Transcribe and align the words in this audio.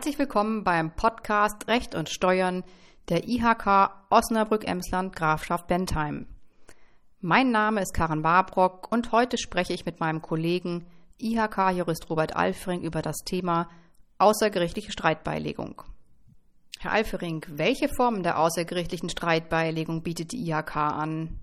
Herzlich 0.00 0.18
willkommen 0.18 0.64
beim 0.64 0.96
Podcast 0.96 1.68
Recht 1.68 1.94
und 1.94 2.08
Steuern 2.08 2.64
der 3.10 3.28
IHK 3.28 3.90
Osnabrück-Emsland 4.08 5.14
Grafschaft 5.14 5.66
Bentheim. 5.66 6.24
Mein 7.20 7.50
Name 7.50 7.82
ist 7.82 7.92
Karen 7.92 8.24
Warbrock 8.24 8.90
und 8.90 9.12
heute 9.12 9.36
spreche 9.36 9.74
ich 9.74 9.84
mit 9.84 10.00
meinem 10.00 10.22
Kollegen 10.22 10.86
IHK-Jurist 11.18 12.08
Robert 12.08 12.34
Alfring 12.34 12.80
über 12.80 13.02
das 13.02 13.18
Thema 13.26 13.68
außergerichtliche 14.16 14.90
Streitbeilegung. 14.90 15.82
Herr 16.78 16.92
Alfering, 16.92 17.44
welche 17.50 17.90
Formen 17.94 18.22
der 18.22 18.38
außergerichtlichen 18.38 19.10
Streitbeilegung 19.10 20.02
bietet 20.02 20.32
die 20.32 20.48
IHK 20.48 20.76
an? 20.76 21.40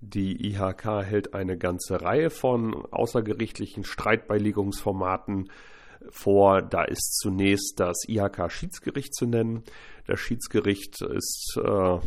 Die 0.00 0.46
IHK 0.50 1.04
hält 1.04 1.34
eine 1.34 1.58
ganze 1.58 2.00
Reihe 2.00 2.30
von 2.30 2.86
außergerichtlichen 2.90 3.84
Streitbeilegungsformaten 3.84 5.50
vor. 6.10 6.62
Da 6.62 6.84
ist 6.84 7.18
zunächst 7.18 7.78
das 7.78 7.96
IHK-Schiedsgericht 8.08 9.14
zu 9.14 9.26
nennen. 9.26 9.62
Das 10.06 10.20
Schiedsgericht 10.20 11.02
ist 11.02 11.58
äh, 11.62 11.98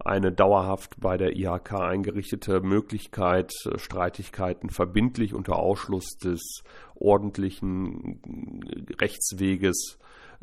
eine 0.00 0.32
dauerhaft 0.32 1.00
bei 1.00 1.16
der 1.16 1.36
IHK 1.36 1.72
eingerichtete 1.74 2.60
Möglichkeit, 2.60 3.52
Streitigkeiten 3.76 4.70
verbindlich 4.70 5.34
unter 5.34 5.56
Ausschluss 5.56 6.16
des 6.22 6.62
ordentlichen 6.94 8.20
Rechtsweges 9.00 9.98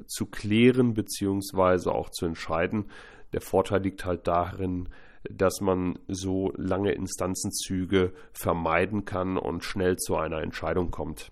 zu 0.08 0.26
klären 0.26 0.94
bzw. 0.94 1.90
auch 1.90 2.10
zu 2.10 2.26
entscheiden. 2.26 2.86
Der 3.34 3.42
Vorteil 3.42 3.82
liegt 3.82 4.06
halt 4.06 4.28
darin, 4.28 4.90
dass 5.30 5.62
man 5.62 5.98
so 6.08 6.52
lange 6.56 6.92
Instanzenzüge 6.92 8.14
vermeiden 8.34 9.06
kann 9.06 9.38
und 9.38 9.64
schnell 9.64 9.98
zu 9.98 10.16
einer 10.16 10.42
Entscheidung 10.42 10.92
kommt. 10.92 11.32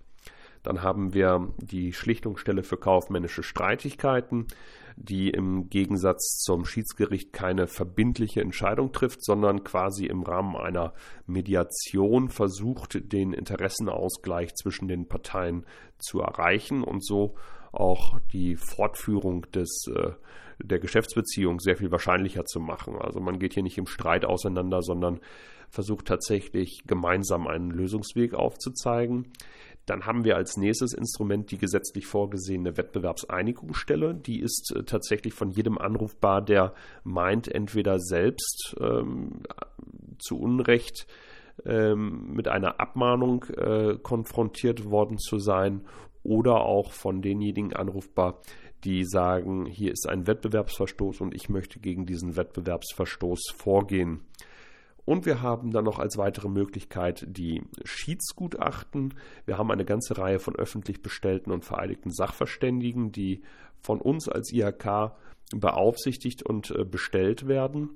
Dann 0.64 0.82
haben 0.82 1.14
wir 1.14 1.52
die 1.58 1.92
Schlichtungsstelle 1.92 2.64
für 2.64 2.76
kaufmännische 2.76 3.44
Streitigkeiten, 3.44 4.46
die 4.96 5.30
im 5.30 5.68
Gegensatz 5.68 6.38
zum 6.42 6.64
Schiedsgericht 6.64 7.32
keine 7.32 7.66
verbindliche 7.66 8.40
Entscheidung 8.40 8.92
trifft, 8.92 9.24
sondern 9.24 9.62
quasi 9.62 10.06
im 10.06 10.22
Rahmen 10.22 10.56
einer 10.56 10.94
Mediation 11.26 12.28
versucht, 12.28 13.12
den 13.12 13.32
Interessenausgleich 13.32 14.54
zwischen 14.54 14.88
den 14.88 15.06
Parteien 15.06 15.66
zu 15.98 16.20
erreichen 16.20 16.82
und 16.82 17.04
so 17.04 17.36
auch 17.72 18.18
die 18.32 18.56
Fortführung 18.56 19.50
des 19.50 19.86
äh, 19.94 20.12
der 20.62 20.78
Geschäftsbeziehung 20.78 21.58
sehr 21.58 21.76
viel 21.76 21.90
wahrscheinlicher 21.90 22.44
zu 22.44 22.60
machen. 22.60 22.96
Also 22.96 23.20
man 23.20 23.38
geht 23.38 23.54
hier 23.54 23.62
nicht 23.62 23.78
im 23.78 23.86
Streit 23.86 24.24
auseinander, 24.24 24.82
sondern 24.82 25.20
versucht 25.68 26.06
tatsächlich 26.06 26.84
gemeinsam 26.86 27.46
einen 27.46 27.70
Lösungsweg 27.70 28.34
aufzuzeigen. 28.34 29.32
Dann 29.86 30.06
haben 30.06 30.24
wir 30.24 30.36
als 30.36 30.56
nächstes 30.56 30.94
Instrument 30.94 31.50
die 31.50 31.58
gesetzlich 31.58 32.06
vorgesehene 32.06 32.76
Wettbewerbseinigungsstelle. 32.76 34.14
Die 34.14 34.40
ist 34.40 34.72
äh, 34.74 34.84
tatsächlich 34.84 35.34
von 35.34 35.50
jedem 35.50 35.78
anrufbar, 35.78 36.42
der 36.42 36.74
meint, 37.02 37.48
entweder 37.48 37.98
selbst 37.98 38.76
ähm, 38.80 39.42
zu 40.18 40.40
Unrecht 40.40 41.06
ähm, 41.64 42.32
mit 42.32 42.48
einer 42.48 42.80
Abmahnung 42.80 43.44
äh, 43.56 43.96
konfrontiert 44.02 44.90
worden 44.90 45.18
zu 45.18 45.38
sein 45.38 45.82
oder 46.22 46.64
auch 46.64 46.92
von 46.92 47.20
denjenigen 47.20 47.74
anrufbar, 47.74 48.40
die 48.84 49.04
sagen, 49.04 49.66
hier 49.66 49.92
ist 49.92 50.08
ein 50.08 50.26
Wettbewerbsverstoß 50.26 51.20
und 51.20 51.34
ich 51.34 51.48
möchte 51.48 51.78
gegen 51.78 52.06
diesen 52.06 52.36
Wettbewerbsverstoß 52.36 53.52
vorgehen. 53.56 54.20
Und 55.04 55.26
wir 55.26 55.42
haben 55.42 55.70
dann 55.70 55.84
noch 55.84 55.98
als 55.98 56.16
weitere 56.16 56.48
Möglichkeit 56.48 57.26
die 57.28 57.62
Schiedsgutachten. 57.84 59.14
Wir 59.44 59.58
haben 59.58 59.70
eine 59.70 59.84
ganze 59.84 60.16
Reihe 60.16 60.38
von 60.38 60.56
öffentlich 60.56 61.02
bestellten 61.02 61.52
und 61.52 61.64
vereidigten 61.64 62.10
Sachverständigen, 62.10 63.12
die 63.12 63.42
von 63.80 64.00
uns 64.00 64.28
als 64.28 64.52
IHK 64.52 65.12
beaufsichtigt 65.54 66.42
und 66.42 66.70
äh, 66.70 66.84
bestellt 66.84 67.46
werden. 67.46 67.90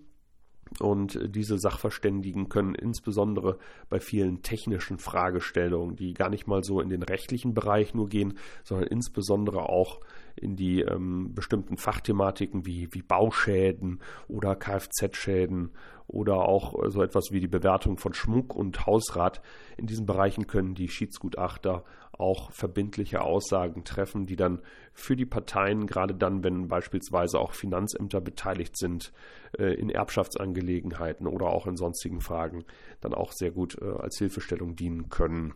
Und 0.81 1.19
diese 1.34 1.59
Sachverständigen 1.59 2.49
können 2.49 2.75
insbesondere 2.75 3.59
bei 3.88 4.00
vielen 4.00 4.43
technischen 4.43 4.99
Fragestellungen, 4.99 5.97
die 5.97 6.12
gar 6.12 6.28
nicht 6.28 6.47
mal 6.47 6.62
so 6.62 6.81
in 6.81 6.91
den 6.91 7.03
rechtlichen 7.03 7.54
Bereich 7.54 7.94
nur 7.94 8.09
gehen, 8.09 8.38
sondern 8.65 8.88
insbesondere 8.88 9.69
auch 9.69 10.00
in 10.37 10.56
die 10.56 10.83
ähm, 10.83 11.34
bestimmten 11.34 11.78
Fachthematiken 11.78 12.66
wie, 12.66 12.93
wie 12.93 13.03
Bauschäden 13.03 14.00
oder 14.28 14.54
Kfz-Schäden 14.54 15.71
oder 16.09 16.49
auch 16.49 16.83
äh, 16.83 16.91
so 16.91 17.03
etwas 17.03 17.31
wie 17.31 17.41
die 17.41 17.49
Bewertung 17.49 17.99
von 17.99 18.15
Schmuck 18.15 18.57
und 18.57 18.87
Hausrat. 18.87 19.41
In 19.77 19.87
diesen 19.87 20.07
Bereichen 20.07 20.47
können 20.47 20.75
die 20.75 20.89
Schiedsgutachter 20.89 21.85
auch 22.13 22.51
verbindliche 22.51 23.23
Aussagen 23.23 23.85
treffen, 23.85 24.27
die 24.27 24.35
dann 24.35 24.61
für 24.93 25.15
die 25.15 25.27
Parteien, 25.27 25.87
gerade 25.87 26.15
dann, 26.15 26.43
wenn 26.43 26.67
beispielsweise 26.67 27.39
auch 27.39 27.53
Finanzämter 27.53 28.21
beteiligt 28.21 28.77
sind, 28.77 29.13
äh, 29.57 29.75
in 29.75 29.91
Erbschaftsangelegenheiten 29.91 31.27
oder 31.27 31.47
auch 31.47 31.67
in 31.67 31.77
sonstigen 31.77 32.21
Fragen, 32.21 32.65
dann 33.01 33.15
auch 33.15 33.33
sehr 33.33 33.53
gut 33.53 33.79
äh, 33.81 33.85
als 33.85 34.19
Hilfestellung 34.19 34.75
dienen 34.75 35.11
können. 35.11 35.55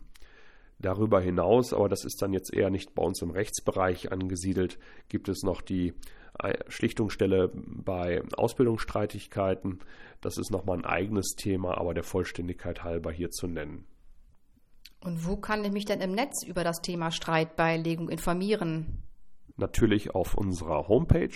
Darüber 0.79 1.21
hinaus, 1.21 1.73
aber 1.73 1.89
das 1.89 2.05
ist 2.05 2.21
dann 2.23 2.33
jetzt 2.33 2.53
eher 2.53 2.71
nicht 2.71 2.95
bei 2.95 3.03
uns 3.03 3.23
im 3.23 3.31
Rechtsbereich 3.31 4.11
angesiedelt, 4.13 4.79
gibt 5.09 5.29
es 5.29 5.43
noch 5.43 5.63
die 5.63 5.95
Schlichtungsstelle 6.69 7.51
bei 7.55 8.23
Ausbildungsstreitigkeiten. 8.37 9.81
Das 10.21 10.39
ist 10.39 10.51
nochmal 10.51 10.79
ein 10.79 10.85
eigenes 10.85 11.35
Thema, 11.37 11.79
aber 11.79 11.95
der 11.95 12.05
Vollständigkeit 12.05 12.85
halber 12.85 13.13
hier 13.13 13.31
zu 13.31 13.47
nennen. 13.47 13.85
Und 15.01 15.27
wo 15.27 15.37
kann 15.37 15.65
ich 15.65 15.73
mich 15.73 15.85
denn 15.85 16.01
im 16.01 16.13
Netz 16.13 16.45
über 16.47 16.63
das 16.63 16.81
Thema 16.81 17.11
Streitbeilegung 17.11 18.09
informieren? 18.09 19.03
Natürlich 19.57 20.15
auf 20.15 20.35
unserer 20.35 20.89
Homepage. 20.89 21.35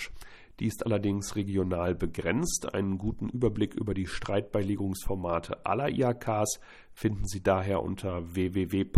Die 0.60 0.66
ist 0.66 0.86
allerdings 0.86 1.36
regional 1.36 1.94
begrenzt. 1.94 2.72
Einen 2.72 2.96
guten 2.96 3.28
Überblick 3.28 3.74
über 3.74 3.92
die 3.92 4.06
Streitbeilegungsformate 4.06 5.66
aller 5.66 5.90
IHKs 5.90 6.60
finden 6.94 7.26
Sie 7.26 7.42
daher 7.42 7.82
unter 7.82 8.34
www.ihk.de 8.34 8.88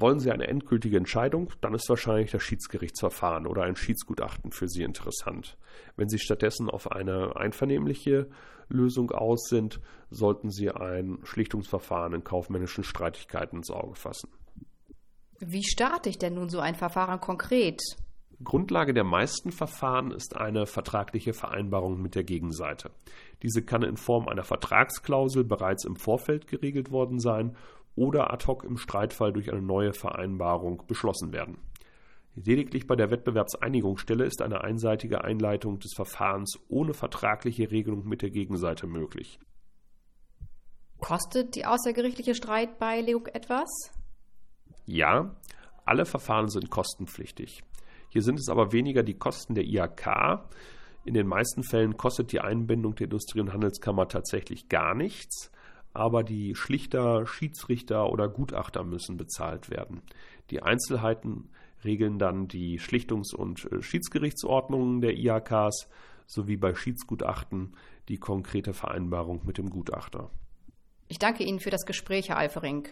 Wollen 0.00 0.20
Sie 0.20 0.30
eine 0.30 0.46
endgültige 0.46 0.96
Entscheidung, 0.96 1.52
dann 1.60 1.74
ist 1.74 1.88
wahrscheinlich 1.88 2.30
das 2.30 2.42
Schiedsgerichtsverfahren 2.42 3.48
oder 3.48 3.62
ein 3.62 3.74
Schiedsgutachten 3.74 4.52
für 4.52 4.68
Sie 4.68 4.84
interessant. 4.84 5.58
Wenn 5.96 6.08
Sie 6.08 6.20
stattdessen 6.20 6.70
auf 6.70 6.92
eine 6.92 7.34
einvernehmliche 7.34 8.30
Lösung 8.68 9.10
aus 9.10 9.48
sind, 9.48 9.80
sollten 10.08 10.50
Sie 10.50 10.70
ein 10.70 11.18
Schlichtungsverfahren 11.24 12.12
in 12.12 12.22
kaufmännischen 12.22 12.84
Streitigkeiten 12.84 13.56
ins 13.56 13.70
Auge 13.70 13.96
fassen. 13.96 14.30
Wie 15.40 15.64
starte 15.64 16.08
ich 16.08 16.18
denn 16.18 16.34
nun 16.34 16.48
so 16.48 16.60
ein 16.60 16.76
Verfahren 16.76 17.20
konkret? 17.20 17.80
Grundlage 18.42 18.94
der 18.94 19.04
meisten 19.04 19.50
Verfahren 19.50 20.12
ist 20.12 20.36
eine 20.36 20.66
vertragliche 20.66 21.32
Vereinbarung 21.32 22.00
mit 22.00 22.14
der 22.14 22.22
Gegenseite. 22.22 22.92
Diese 23.42 23.62
kann 23.62 23.82
in 23.82 23.96
Form 23.96 24.28
einer 24.28 24.44
Vertragsklausel 24.44 25.42
bereits 25.42 25.84
im 25.84 25.96
Vorfeld 25.96 26.46
geregelt 26.46 26.92
worden 26.92 27.18
sein 27.18 27.56
oder 27.98 28.32
ad 28.32 28.46
hoc 28.46 28.64
im 28.64 28.76
Streitfall 28.78 29.32
durch 29.32 29.50
eine 29.50 29.60
neue 29.60 29.92
Vereinbarung 29.92 30.84
beschlossen 30.86 31.32
werden. 31.32 31.58
Lediglich 32.36 32.86
bei 32.86 32.94
der 32.94 33.10
Wettbewerbseinigungsstelle 33.10 34.24
ist 34.24 34.40
eine 34.42 34.62
einseitige 34.62 35.24
Einleitung 35.24 35.80
des 35.80 35.92
Verfahrens 35.94 36.58
ohne 36.68 36.94
vertragliche 36.94 37.70
Regelung 37.72 38.06
mit 38.06 38.22
der 38.22 38.30
Gegenseite 38.30 38.86
möglich. 38.86 39.40
Kostet 41.00 41.56
die 41.56 41.66
außergerichtliche 41.66 42.34
Streitbeilegung 42.34 43.26
etwas? 43.26 43.68
Ja, 44.86 45.34
Alle 45.84 46.04
Verfahren 46.04 46.48
sind 46.48 46.68
kostenpflichtig. 46.70 47.62
Hier 48.10 48.22
sind 48.22 48.38
es 48.38 48.50
aber 48.50 48.72
weniger 48.72 49.02
die 49.02 49.18
Kosten 49.18 49.54
der 49.54 49.64
IHK. 49.64 50.44
In 51.06 51.14
den 51.14 51.26
meisten 51.26 51.62
Fällen 51.62 51.96
kostet 51.96 52.30
die 52.32 52.40
Einbindung 52.40 52.94
der 52.94 53.04
Industrie- 53.04 53.40
und 53.40 53.54
Handelskammer 53.54 54.06
tatsächlich 54.06 54.68
gar 54.68 54.94
nichts, 54.94 55.50
aber 55.98 56.22
die 56.22 56.54
Schlichter, 56.54 57.26
Schiedsrichter 57.26 58.10
oder 58.10 58.28
Gutachter 58.28 58.84
müssen 58.84 59.16
bezahlt 59.16 59.68
werden. 59.68 60.02
Die 60.50 60.62
Einzelheiten 60.62 61.50
regeln 61.84 62.18
dann 62.18 62.48
die 62.48 62.78
Schlichtungs- 62.78 63.34
und 63.34 63.70
äh, 63.70 63.82
Schiedsgerichtsordnungen 63.82 65.00
der 65.00 65.16
IHKs 65.16 65.88
sowie 66.26 66.56
bei 66.56 66.74
Schiedsgutachten 66.74 67.76
die 68.08 68.18
konkrete 68.18 68.72
Vereinbarung 68.72 69.42
mit 69.44 69.58
dem 69.58 69.70
Gutachter. 69.70 70.30
Ich 71.08 71.18
danke 71.18 71.44
Ihnen 71.44 71.58
für 71.58 71.70
das 71.70 71.86
Gespräch, 71.86 72.28
Herr 72.28 72.36
Alfering. 72.36 72.88